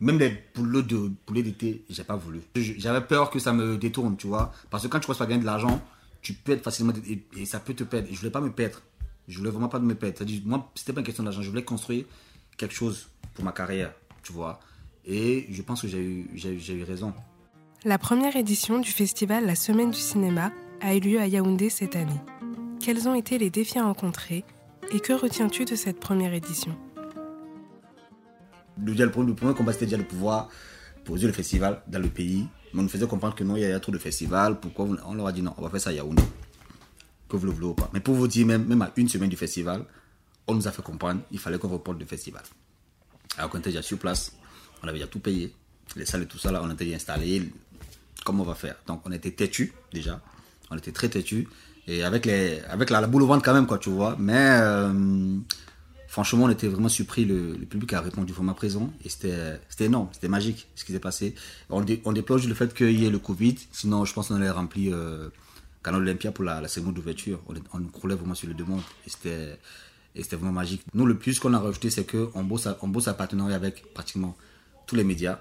même 0.00 0.18
les 0.18 0.30
poules 0.30 0.86
de 0.86 1.10
poulet 1.26 1.42
d'été, 1.42 1.84
pas 2.06 2.16
voulu. 2.16 2.40
J'avais 2.56 3.02
peur 3.02 3.30
que 3.30 3.38
ça 3.38 3.52
me 3.52 3.76
détourne, 3.76 4.16
tu 4.16 4.26
vois. 4.26 4.52
Parce 4.70 4.82
que 4.82 4.88
quand 4.88 4.98
tu 4.98 5.06
commences 5.06 5.20
à 5.20 5.26
gagner 5.26 5.42
de 5.42 5.46
l'argent, 5.46 5.80
tu 6.22 6.32
perds 6.34 6.60
facilement 6.60 6.92
et, 7.36 7.46
ça 7.46 7.60
peut 7.60 7.74
te 7.74 7.84
perdre. 7.84 8.08
Et 8.08 8.14
je 8.14 8.18
voulais 8.18 8.30
pas 8.30 8.40
me 8.40 8.50
perdre. 8.50 8.80
Je 9.28 9.38
voulais 9.38 9.50
vraiment 9.50 9.68
pas 9.68 9.78
me 9.78 9.94
perdre. 9.94 10.16
C'est-à-dire, 10.16 10.42
moi, 10.44 10.70
c'était 10.74 10.92
pas 10.92 11.00
une 11.00 11.06
question 11.06 11.22
d'argent. 11.22 11.42
Je 11.42 11.50
voulais 11.50 11.64
construire 11.64 12.04
quelque 12.56 12.74
chose 12.74 13.08
pour 13.34 13.44
ma 13.44 13.52
carrière, 13.52 13.92
tu 14.22 14.32
vois. 14.32 14.60
Et 15.04 15.46
je 15.50 15.62
pense 15.62 15.82
que 15.82 15.88
j'ai 15.88 16.02
eu, 16.02 16.30
j'ai, 16.34 16.74
eu 16.74 16.84
raison. 16.84 17.12
La 17.84 17.98
première 17.98 18.36
édition 18.36 18.78
du 18.78 18.90
festival 18.90 19.46
La 19.46 19.54
Semaine 19.54 19.90
du 19.90 19.98
cinéma 19.98 20.52
a 20.80 20.94
eu 20.94 21.00
lieu 21.00 21.20
à 21.20 21.26
Yaoundé 21.26 21.70
cette 21.70 21.96
année. 21.96 22.20
Quels 22.80 23.08
ont 23.08 23.14
été 23.14 23.38
les 23.38 23.50
défis 23.50 23.78
à 23.78 23.84
rencontrer 23.84 24.44
et 24.92 25.00
que 25.00 25.12
retiens-tu 25.12 25.64
de 25.64 25.74
cette 25.74 25.98
première 25.98 26.34
édition? 26.34 26.76
Le, 28.84 29.10
premier, 29.10 29.54
combat, 29.54 29.72
c'était 29.72 29.86
déjà 29.86 29.98
de 29.98 30.02
pouvoir 30.02 30.48
poser 31.04 31.26
le 31.26 31.32
festival 31.32 31.82
dans 31.88 32.00
le 32.00 32.08
pays. 32.08 32.46
Mais 32.72 32.80
on 32.80 32.82
nous 32.84 32.88
faisait 32.88 33.06
comprendre 33.06 33.34
que 33.34 33.44
non, 33.44 33.56
il 33.56 33.62
y 33.62 33.66
a 33.66 33.80
trop 33.80 33.92
de 33.92 33.98
festivals. 33.98 34.58
Pourquoi 34.58 34.86
On 35.06 35.14
leur 35.14 35.26
a 35.26 35.32
dit 35.32 35.42
non, 35.42 35.54
on 35.58 35.62
va 35.62 35.70
faire 35.70 35.80
ça 35.80 35.90
à 35.90 35.92
Yaoundé. 35.92 36.22
Vous 37.36 37.46
le 37.46 37.52
voulez 37.52 37.66
ou 37.66 37.74
pas. 37.74 37.90
Mais 37.92 38.00
pour 38.00 38.14
vous 38.14 38.28
dire, 38.28 38.46
même, 38.46 38.66
même 38.66 38.82
à 38.82 38.92
une 38.96 39.08
semaine 39.08 39.30
du 39.30 39.36
festival, 39.36 39.84
on 40.46 40.54
nous 40.54 40.68
a 40.68 40.70
fait 40.70 40.82
comprendre 40.82 41.22
qu'il 41.28 41.38
fallait 41.38 41.58
qu'on 41.58 41.68
reporte 41.68 41.98
le 41.98 42.06
festival. 42.06 42.42
Alors 43.38 43.50
qu'on 43.50 43.58
était 43.58 43.70
déjà 43.70 43.82
sur 43.82 43.98
place, 43.98 44.32
on 44.82 44.88
avait 44.88 44.98
déjà 44.98 45.06
tout 45.06 45.20
payé. 45.20 45.54
Les 45.96 46.06
salles 46.06 46.22
et 46.22 46.26
tout 46.26 46.38
ça, 46.38 46.52
là, 46.52 46.60
on 46.62 46.70
était 46.70 46.84
déjà 46.84 46.96
installés. 46.96 47.50
Comment 48.24 48.42
on 48.42 48.46
va 48.46 48.54
faire? 48.54 48.76
Donc, 48.86 49.02
on 49.04 49.12
était 49.12 49.30
têtu 49.30 49.72
déjà. 49.92 50.20
On 50.70 50.76
était 50.76 50.92
très 50.92 51.08
têtu. 51.08 51.48
Et 51.88 52.04
avec, 52.04 52.26
les, 52.26 52.60
avec 52.68 52.90
la, 52.90 53.06
boule 53.06 53.22
au 53.22 53.26
ventre 53.26 53.44
quand 53.44 53.54
même, 53.54 53.66
quoi, 53.66 53.78
tu 53.78 53.90
vois. 53.90 54.16
Mais 54.18 54.58
euh, 54.60 55.36
franchement, 56.08 56.44
on 56.44 56.50
était 56.50 56.68
vraiment 56.68 56.88
surpris. 56.88 57.24
Le, 57.24 57.54
public 57.68 57.92
a 57.94 58.00
répondu 58.00 58.32
vraiment 58.32 58.54
présent. 58.54 58.92
Et 59.04 59.08
c'était 59.08 59.58
énorme. 59.80 60.08
C'était 60.12 60.28
magique 60.28 60.68
ce 60.74 60.84
qui 60.84 60.92
s'est 60.92 61.00
passé. 61.00 61.34
On, 61.70 61.84
on 62.04 62.12
déplore 62.12 62.38
juste 62.38 62.48
le 62.48 62.54
fait 62.54 62.72
qu'il 62.74 62.98
y 62.98 63.06
ait 63.06 63.10
le 63.10 63.18
Covid. 63.18 63.56
Sinon, 63.72 64.04
je 64.04 64.12
pense 64.12 64.28
qu'on 64.28 64.36
allait 64.36 64.50
remplir 64.50 64.94
euh, 64.94 65.28
Canal 65.82 66.02
Olympia 66.02 66.32
pour 66.32 66.44
la, 66.44 66.60
la 66.60 66.68
seconde 66.68 66.98
ouverture. 66.98 67.42
On, 67.48 67.54
on 67.78 67.84
croulait 67.86 68.14
vraiment 68.14 68.34
sur 68.34 68.48
le 68.48 68.54
demande. 68.54 68.82
Et 69.06 69.10
c'était 69.10 69.58
et 70.14 70.22
c'était 70.22 70.36
vraiment 70.36 70.52
magique. 70.52 70.82
Nous, 70.94 71.06
le 71.06 71.16
plus 71.16 71.38
qu'on 71.38 71.54
a 71.54 71.58
rajouté, 71.58 71.90
c'est 71.90 72.04
qu'on 72.04 72.44
bosse, 72.44 72.68
on 72.82 72.88
bosse 72.88 73.08
à 73.08 73.14
partenariat 73.14 73.56
avec 73.56 73.94
pratiquement 73.94 74.36
tous 74.86 74.94
les 74.94 75.04
médias. 75.04 75.38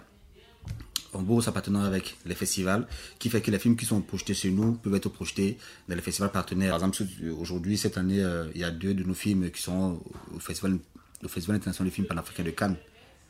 On 1.14 1.22
bosse 1.22 1.50
à 1.50 1.52
partenariat 1.52 1.88
avec 1.88 2.16
les 2.26 2.36
festivals, 2.36 2.88
qui 3.20 3.30
fait 3.30 3.42
que 3.42 3.52
les 3.52 3.60
films 3.60 3.76
qui 3.76 3.86
sont 3.86 4.00
projetés 4.00 4.34
chez 4.34 4.50
nous 4.50 4.74
peuvent 4.76 4.96
être 4.96 5.10
projetés 5.10 5.58
dans 5.90 5.96
les 5.96 6.02
festivals 6.02 6.32
partenaires. 6.32 6.78
Par 6.78 6.88
exemple, 6.88 7.12
aujourd'hui, 7.38 7.78
cette 7.78 7.98
année, 7.98 8.24
euh, 8.24 8.50
il 8.56 8.62
y 8.62 8.64
a 8.64 8.72
deux 8.72 8.94
de 8.94 9.04
nos 9.04 9.14
films 9.14 9.52
qui 9.52 9.62
sont 9.62 10.02
au 10.34 10.40
Festival, 10.40 10.78
au 11.22 11.28
festival 11.28 11.58
international 11.58 11.90
du 11.90 11.96
film 11.96 12.08
panafricain 12.08 12.44
de 12.44 12.52
Cannes. 12.52 12.78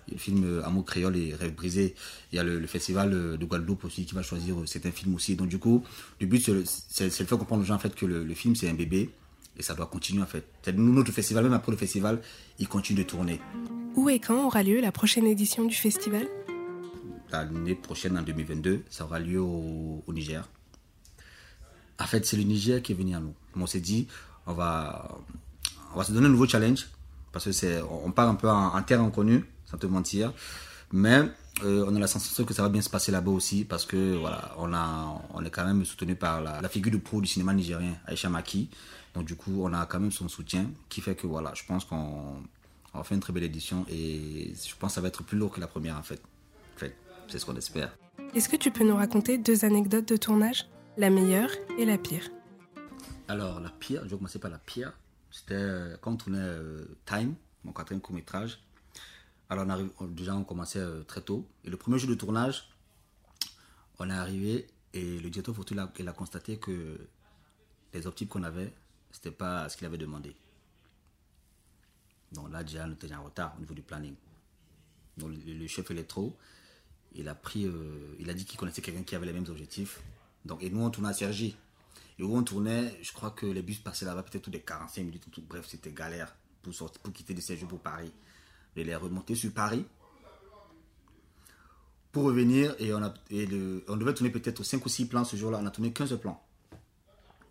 Il 0.07 0.11
y 0.11 0.15
a 0.15 0.17
le 0.17 0.19
film 0.19 0.43
euh, 0.43 0.65
Amour 0.65 0.85
créole 0.85 1.15
et 1.17 1.33
Rêve 1.35 1.53
brisé. 1.53 1.95
Il 2.31 2.35
y 2.35 2.39
a 2.39 2.43
le, 2.43 2.65
festival 2.67 3.13
euh, 3.13 3.37
de 3.37 3.45
Guadeloupe 3.45 3.85
aussi 3.85 4.05
qui 4.05 4.15
va 4.15 4.23
choisir 4.23 4.55
certains 4.65 4.91
films 4.91 5.15
aussi. 5.15 5.35
Donc 5.35 5.47
du 5.47 5.59
coup, 5.59 5.83
le 6.19 6.27
but, 6.27 6.49
c'est 6.65 7.05
de 7.05 7.09
faire 7.09 7.37
comprendre 7.37 7.61
aux 7.61 7.65
gens 7.65 7.75
en 7.75 7.79
fait, 7.79 7.95
que 7.95 8.05
le, 8.05 8.23
le 8.23 8.33
film, 8.33 8.55
c'est 8.55 8.69
un 8.69 8.73
bébé 8.73 9.09
et 9.57 9.63
ça 9.63 9.73
doit 9.73 9.85
continuer 9.85 10.21
en 10.21 10.27
fait. 10.27 10.45
Nous, 10.73 10.93
notre 10.93 11.11
festival, 11.11 11.43
même 11.43 11.53
après 11.53 11.71
le 11.71 11.77
festival, 11.77 12.21
il 12.59 12.67
continue 12.67 13.03
de 13.03 13.07
tourner. 13.07 13.39
Où 13.95 14.09
et 14.09 14.19
quand 14.19 14.45
aura 14.45 14.63
lieu 14.63 14.79
la 14.79 14.91
prochaine 14.91 15.27
édition 15.27 15.65
du 15.65 15.75
festival? 15.75 16.27
L'année 17.31 17.75
prochaine, 17.75 18.17
en 18.17 18.21
2022, 18.21 18.83
ça 18.89 19.05
aura 19.05 19.19
lieu 19.19 19.39
au, 19.41 20.03
Niger. 20.09 20.47
En 21.99 22.05
fait, 22.05 22.25
c'est 22.25 22.37
le 22.37 22.43
Niger 22.43 22.81
qui 22.81 22.91
est 22.91 22.95
venu 22.95 23.15
à 23.15 23.19
nous. 23.19 23.33
On 23.55 23.65
s'est 23.65 23.79
dit, 23.79 24.07
on 24.47 24.53
va, 24.53 25.17
on 25.93 25.97
va 25.97 26.03
se 26.03 26.11
donner 26.11 26.27
un 26.27 26.29
nouveau 26.29 26.47
challenge 26.47 26.87
parce 27.31 27.45
que 27.45 27.51
c'est, 27.51 27.81
on 27.81 28.11
part 28.11 28.27
un 28.27 28.35
peu 28.35 28.49
en, 28.49 28.81
terre 28.83 29.01
inconnue, 29.01 29.45
sans 29.71 29.77
te 29.77 29.87
mentir. 29.87 30.33
Mais 30.93 31.21
euh, 31.63 31.85
on 31.87 31.95
a 31.95 31.99
la 31.99 32.07
sensation 32.07 32.43
que 32.43 32.53
ça 32.53 32.61
va 32.61 32.69
bien 32.69 32.81
se 32.81 32.89
passer 32.89 33.11
là-bas 33.11 33.31
aussi 33.31 33.63
parce 33.63 33.85
que 33.85 34.15
voilà, 34.15 34.53
on, 34.57 34.73
a, 34.73 35.21
on 35.33 35.43
est 35.43 35.49
quand 35.49 35.65
même 35.65 35.85
soutenu 35.85 36.15
par 36.15 36.41
la, 36.41 36.67
figure 36.69 36.91
de 36.91 36.97
pro 36.97 37.21
du 37.21 37.27
cinéma 37.27 37.53
nigérien, 37.53 37.95
Aisha 38.07 38.29
Maki. 38.29 38.69
Donc 39.13 39.25
du 39.25 39.35
coup, 39.35 39.61
on 39.63 39.73
a 39.73 39.85
quand 39.85 39.99
même 39.99 40.11
son 40.11 40.27
soutien 40.27 40.69
qui 40.89 41.01
fait 41.01 41.15
que 41.15 41.27
voilà, 41.27 41.53
je 41.53 41.63
pense 41.65 41.85
qu'on 41.85 42.43
on 42.93 42.97
va 42.97 43.03
faire 43.03 43.15
une 43.15 43.21
très 43.21 43.31
belle 43.31 43.43
édition 43.43 43.85
et 43.89 44.53
je 44.53 44.75
pense 44.75 44.91
que 44.91 44.95
ça 44.95 45.01
va 45.01 45.07
être 45.07 45.23
plus 45.23 45.37
lourd 45.37 45.51
que 45.51 45.61
la 45.61 45.67
première 45.67 45.97
en 45.97 46.03
fait. 46.03 46.21
En 46.75 46.79
fait 46.79 46.95
c'est 47.27 47.39
ce 47.39 47.45
qu'on 47.45 47.55
espère. 47.55 47.95
Est-ce 48.35 48.49
que 48.49 48.57
tu 48.57 48.71
peux 48.71 48.83
nous 48.83 48.95
raconter 48.95 49.37
deux 49.37 49.63
anecdotes 49.65 50.07
de 50.07 50.17
tournage? 50.17 50.67
La 50.97 51.09
meilleure 51.09 51.49
et 51.77 51.85
la 51.85 51.97
pire 51.97 52.29
Alors, 53.29 53.61
la 53.61 53.69
pire, 53.69 54.01
je 54.03 54.09
vais 54.09 54.17
commencer 54.17 54.39
par 54.39 54.51
la 54.51 54.57
pire. 54.57 54.91
C'était 55.31 55.53
euh, 55.53 55.95
quand 56.01 56.11
on 56.11 56.17
tournait 56.17 56.39
euh, 56.39 56.85
Time, 57.05 57.35
mon 57.63 57.71
quatrième 57.71 58.01
court-métrage. 58.01 58.59
Alors, 59.51 59.65
déjà, 60.07 60.33
on 60.33 60.45
commençait 60.45 60.79
euh, 60.79 61.03
très 61.03 61.19
tôt. 61.19 61.45
Et 61.65 61.69
le 61.69 61.75
premier 61.75 61.99
jour 61.99 62.09
de 62.09 62.15
tournage, 62.15 62.69
on 63.99 64.09
est 64.09 64.13
arrivé 64.13 64.65
et 64.93 65.19
le 65.19 65.29
directeur 65.29 65.53
photo 65.53 65.75
il 65.99 66.07
a 66.07 66.13
constaté 66.13 66.57
que 66.57 66.97
les 67.93 68.07
optiques 68.07 68.29
qu'on 68.29 68.43
avait, 68.43 68.73
c'était 69.11 69.29
pas 69.29 69.67
ce 69.67 69.75
qu'il 69.75 69.85
avait 69.85 69.97
demandé. 69.97 70.33
Donc 72.31 72.49
là, 72.49 72.63
déjà, 72.63 72.85
on 72.87 72.93
était 72.93 73.13
en 73.13 73.25
retard 73.25 73.53
au 73.57 73.59
niveau 73.59 73.73
du 73.73 73.81
planning. 73.81 74.15
Donc 75.17 75.33
le, 75.45 75.67
chef 75.67 75.91
électro, 75.91 76.33
il 77.13 77.27
a 77.27 77.35
pris, 77.35 77.65
euh, 77.65 78.15
il 78.19 78.29
a 78.29 78.33
dit 78.33 78.45
qu'il 78.45 78.57
connaissait 78.57 78.81
quelqu'un 78.81 79.03
qui 79.03 79.17
avait 79.17 79.25
les 79.25 79.33
mêmes 79.33 79.49
objectifs. 79.49 79.99
Donc, 80.45 80.63
et 80.63 80.69
nous, 80.69 80.81
on 80.81 80.89
tournait 80.89 81.09
à 81.09 81.13
Sergi. 81.13 81.57
Et 82.19 82.23
où 82.23 82.37
on 82.37 82.43
tournait, 82.43 82.97
je 83.01 83.11
crois 83.11 83.31
que 83.31 83.47
les 83.47 83.61
bus 83.61 83.79
passaient 83.79 84.05
là-bas 84.05 84.23
peut-être 84.23 84.45
tous 84.45 84.51
les 84.51 84.61
45 84.61 85.03
minutes. 85.03 85.27
Bref, 85.49 85.65
c'était 85.67 85.91
galère. 85.91 86.33
pour, 86.61 86.73
sortir, 86.73 87.01
pour 87.01 87.11
quitter 87.11 87.33
le 87.33 87.41
séjour 87.41 87.67
pour 87.67 87.81
Paris. 87.81 88.13
Je 88.75 88.81
l'ai 88.81 88.95
remonté 88.95 89.35
sur 89.35 89.51
Paris 89.51 89.85
pour 92.11 92.23
revenir 92.23 92.75
et 92.79 92.93
on, 92.93 92.99
devait 93.97 94.13
tourner 94.13 94.31
peut-être 94.31 94.63
5 94.63 94.85
ou 94.85 94.89
6 94.89 95.05
plans 95.05 95.23
ce 95.23 95.35
jour-là. 95.35 95.59
On 95.61 95.65
a 95.65 95.71
tourné 95.71 95.91
15 95.91 96.17
plans. 96.19 96.41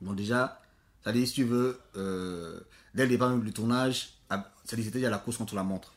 Donc 0.01 0.17
déjà, 0.17 0.61
ça 1.05 1.13
dit, 1.13 1.27
si 1.27 1.35
tu 1.35 1.45
veux, 1.45 1.81
euh, 1.97 2.61
dès 2.95 3.05
le 3.05 3.11
départ 3.11 3.37
du 3.37 3.53
tournage, 3.53 4.15
ah, 4.29 4.51
ça 4.65 4.77
dit, 4.77 4.85
c'était 4.85 4.99
déjà 4.99 5.11
la 5.11 5.19
course 5.19 5.37
contre 5.37 5.55
la 5.55 5.63
montre. 5.63 5.95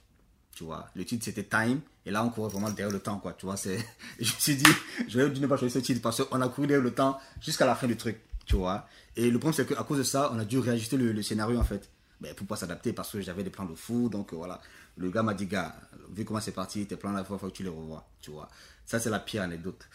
Tu 0.55 0.63
vois, 0.63 0.87
le 0.93 1.03
titre 1.03 1.25
c'était 1.25 1.43
Time, 1.43 1.81
et 2.05 2.11
là 2.11 2.23
on 2.23 2.29
courait 2.29 2.49
vraiment 2.49 2.69
derrière 2.69 2.91
le 2.91 2.99
temps, 2.99 3.17
quoi. 3.17 3.33
Tu 3.33 3.45
vois. 3.45 3.55
Je 4.19 4.33
me 4.33 4.39
suis 4.39 4.55
dit, 4.55 4.71
je 5.07 5.19
vais 5.19 5.27
ne 5.39 5.47
pas 5.47 5.57
choisir 5.57 5.81
ce 5.81 5.85
titre 5.85 6.01
parce 6.01 6.23
qu'on 6.23 6.41
a 6.41 6.47
couru 6.47 6.67
derrière 6.67 6.83
le 6.83 6.93
temps 6.93 7.19
jusqu'à 7.41 7.65
la 7.65 7.73
fin 7.73 7.87
du 7.87 7.97
truc, 7.97 8.21
tu 8.45 8.55
vois. 8.55 8.87
Et 9.15 9.31
le 9.31 9.39
problème 9.39 9.53
c'est 9.53 9.65
qu'à 9.65 9.83
cause 9.83 9.97
de 9.97 10.03
ça, 10.03 10.29
on 10.31 10.37
a 10.37 10.45
dû 10.45 10.59
réajuster 10.59 10.97
le, 10.97 11.21
scénario 11.23 11.59
en 11.59 11.63
fait. 11.63 11.89
Mais 12.23 12.33
pour 12.33 12.47
pas 12.47 12.55
s'adapter 12.55 12.93
parce 12.93 13.11
que 13.11 13.19
j'avais 13.19 13.43
des 13.43 13.49
plans 13.49 13.65
de 13.65 13.75
fou, 13.75 14.07
donc 14.07 14.31
euh, 14.31 14.37
voilà. 14.37 14.61
Le 14.95 15.11
gars 15.11 15.23
m'a 15.23 15.33
dit, 15.33 15.45
gars, 15.45 15.75
vu 16.09 16.23
comment 16.23 16.39
c'est 16.39 16.53
parti, 16.53 16.87
tes 16.87 16.95
plans 16.95 17.11
la 17.11 17.25
fois, 17.25 17.35
il 17.35 17.39
faut 17.39 17.49
que 17.49 17.53
tu 17.53 17.63
les 17.63 17.69
revois, 17.69 18.07
tu 18.21 18.31
vois. 18.31 18.47
Ça 18.85 18.97
c'est 18.97 19.09
la 19.09 19.19
pire 19.19 19.41
anecdote. 19.41 19.85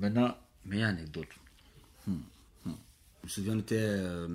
Maintenant, 0.00 0.36
meilleure 0.64 0.88
anecdote. 0.88 1.28
Hmm, 2.04 2.16
hmm. 2.64 2.72
Je 3.22 3.26
me 3.26 3.28
souviens, 3.28 3.54
on 3.54 3.60
était, 3.60 3.76
euh, 3.78 4.26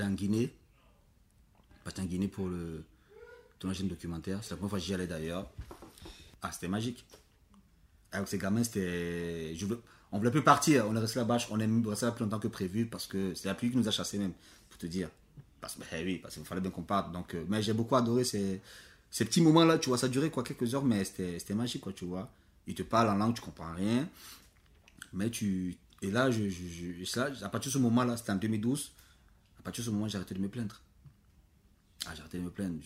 en 0.00 0.10
Guinée. 0.12 0.54
Pas 1.84 1.90
en 2.00 2.04
Guinée 2.04 2.28
pour 2.28 2.48
le 2.48 2.82
tournage 3.58 3.80
d'un 3.80 3.88
documentaire. 3.88 4.38
C'est 4.42 4.52
la 4.52 4.56
première 4.56 4.70
fois 4.70 4.78
que 4.78 4.84
j'y 4.86 4.94
allais 4.94 5.06
d'ailleurs. 5.06 5.50
Ah, 6.40 6.50
c'était 6.50 6.68
magique. 6.68 7.04
Avec 8.10 8.26
ces 8.28 8.38
gamins, 8.38 8.64
c'était. 8.64 9.54
Je 9.54 9.66
veux... 9.66 9.82
On 10.12 10.18
voulait 10.18 10.30
plus 10.30 10.42
partir. 10.42 10.86
On 10.88 10.96
est 10.96 10.98
resté 10.98 11.18
là-bas. 11.18 11.36
On 11.50 11.60
est 11.60 11.88
resté 11.88 12.06
là 12.06 12.12
plus 12.12 12.24
longtemps 12.24 12.38
que 12.38 12.48
prévu 12.48 12.86
parce 12.86 13.06
que 13.06 13.34
c'est 13.34 13.48
la 13.48 13.54
pluie 13.54 13.70
qui 13.70 13.76
nous 13.76 13.86
a 13.86 13.90
chassés, 13.90 14.18
même, 14.18 14.32
pour 14.70 14.78
te 14.78 14.86
dire. 14.86 15.10
Parce 15.66 15.78
ben 15.78 16.06
oui, 16.06 16.18
parce 16.18 16.34
qu'il 16.34 16.44
fallait 16.44 16.60
bien 16.60 16.70
qu'on 16.70 16.84
parte. 16.84 17.10
Donc, 17.10 17.34
euh, 17.34 17.44
mais 17.48 17.60
j'ai 17.60 17.72
beaucoup 17.72 17.96
adoré 17.96 18.22
ces, 18.22 18.60
ces 19.10 19.24
petits 19.24 19.40
moments-là. 19.40 19.78
Tu 19.78 19.88
vois, 19.88 19.98
ça 19.98 20.06
durait 20.06 20.30
quoi, 20.30 20.44
quelques 20.44 20.72
heures, 20.76 20.84
mais 20.84 21.02
c'était 21.04 21.54
magique, 21.54 21.80
quoi, 21.80 21.92
tu 21.92 22.04
vois. 22.04 22.30
Ils 22.68 22.74
te 22.76 22.84
parlent 22.84 23.08
en 23.08 23.16
langue, 23.16 23.34
tu 23.34 23.42
comprends 23.42 23.74
rien. 23.74 24.08
Mais 25.12 25.28
tu. 25.28 25.76
Et 26.02 26.12
là, 26.12 26.30
je, 26.30 26.48
je, 26.48 27.18
à 27.18 27.48
partir 27.48 27.70
de 27.70 27.72
ce 27.72 27.78
moment-là, 27.78 28.16
c'était 28.16 28.30
en 28.30 28.36
2012. 28.36 28.92
À 29.58 29.62
partir 29.62 29.82
de 29.82 29.86
ce 29.86 29.90
moment, 29.90 30.06
j'ai 30.06 30.18
arrêté 30.18 30.36
de 30.36 30.40
me 30.40 30.48
plaindre. 30.48 30.80
Ah, 32.06 32.12
j'ai 32.14 32.20
arrêté 32.20 32.38
de 32.38 32.44
me 32.44 32.50
plaindre. 32.50 32.78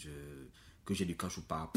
Que 0.87 0.95
j'ai 0.95 1.05
du 1.05 1.19
cash 1.19 1.37
ou 1.37 1.43
pas, 1.43 1.71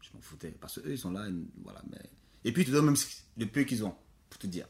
je 0.00 0.08
m'en 0.14 0.22
foutais. 0.22 0.56
Parce 0.58 0.80
qu'eux, 0.80 0.92
ils 0.92 0.98
sont 0.98 1.10
là, 1.10 1.28
voilà. 1.62 1.82
Mais... 1.90 2.00
Et 2.46 2.52
puis, 2.52 2.62
ils 2.62 2.66
te 2.66 2.70
donnent 2.70 2.86
même 2.86 2.96
le 3.36 3.46
peu 3.46 3.64
qu'ils 3.64 3.84
ont, 3.84 3.94
pour 4.30 4.38
te 4.38 4.46
dire. 4.46 4.66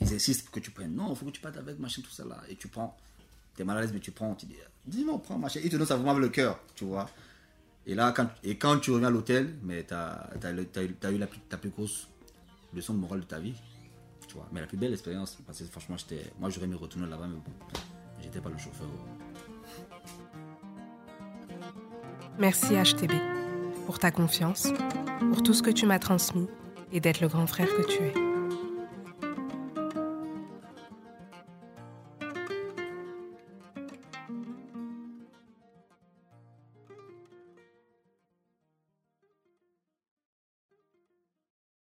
Ils 0.00 0.12
insistent 0.12 0.46
pour 0.46 0.50
que 0.50 0.60
tu 0.60 0.72
prennes. 0.72 0.96
Non, 0.96 1.12
il 1.12 1.16
faut 1.16 1.26
que 1.26 1.30
tu 1.30 1.40
partes 1.40 1.56
avec, 1.56 1.78
machin, 1.78 2.02
tout 2.02 2.10
ça 2.10 2.24
là. 2.24 2.42
Et 2.48 2.56
tu 2.56 2.66
prends. 2.66 2.98
T'es 3.56 3.64
mal 3.64 3.78
à 3.78 3.80
l'aise, 3.80 3.92
mais 3.92 4.00
tu 4.00 4.10
prends. 4.10 4.34
Tu 4.34 4.46
dis, 4.46 4.56
dis-moi, 4.86 5.20
prends, 5.22 5.38
machin. 5.38 5.60
Ils 5.62 5.70
te 5.70 5.76
donnent 5.76 5.86
ça 5.86 5.96
vraiment 5.96 6.12
avec 6.12 6.22
le 6.22 6.28
cœur, 6.28 6.60
tu 6.74 6.84
vois. 6.84 7.08
Et 7.86 7.94
là, 7.94 8.12
quand, 8.12 8.28
et 8.44 8.56
quand 8.56 8.78
tu 8.78 8.90
reviens 8.90 9.08
à 9.08 9.10
l'hôtel, 9.10 9.54
mais 9.62 9.84
tu 9.84 9.94
as, 9.94 11.10
eu 11.12 11.18
la, 11.18 11.26
ta 11.48 11.56
plus 11.56 11.70
grosse 11.70 12.08
leçon 12.74 12.94
de 12.94 12.98
morale 12.98 13.20
de 13.20 13.24
ta 13.24 13.38
vie. 13.38 13.54
Tu 14.28 14.34
vois. 14.34 14.46
Mais 14.52 14.60
la 14.60 14.66
plus 14.66 14.78
belle 14.78 14.92
expérience, 14.92 15.38
parce 15.46 15.58
que 15.58 15.64
franchement, 15.64 15.96
moi, 16.38 16.50
j'aurais 16.50 16.66
aimé 16.66 16.76
retourner 16.76 17.08
là-bas, 17.08 17.26
mais 17.26 17.36
bon, 17.36 17.52
j'étais 18.22 18.40
pas 18.40 18.50
le 18.50 18.58
chauffeur. 18.58 18.86
Merci 22.38 22.74
HTB 22.74 23.12
pour 23.86 23.98
ta 23.98 24.10
confiance, 24.10 24.68
pour 25.32 25.42
tout 25.42 25.52
ce 25.52 25.62
que 25.62 25.70
tu 25.70 25.84
m'as 25.84 25.98
transmis 25.98 26.46
et 26.92 27.00
d'être 27.00 27.20
le 27.20 27.28
grand 27.28 27.46
frère 27.46 27.68
que 27.68 27.82
tu 27.82 28.02
es. 28.04 28.29